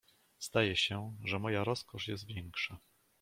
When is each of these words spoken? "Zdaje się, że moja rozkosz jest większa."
"Zdaje 0.39 0.75
się, 0.75 1.15
że 1.25 1.39
moja 1.39 1.63
rozkosz 1.63 2.07
jest 2.07 2.25
większa." 2.25 2.77